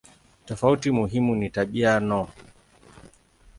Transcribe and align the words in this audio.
Tofauti 0.45 0.91
muhimu 0.91 1.35
ni 1.35 1.49
tabia 1.49 1.99
no. 1.99 2.27